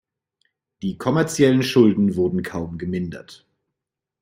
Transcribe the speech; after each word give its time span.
Die 0.81 0.97
kommerziellen 0.97 1.61
Schulden 1.61 2.15
wurden 2.15 2.41
kaum 2.41 2.79
gemindert. 2.79 3.45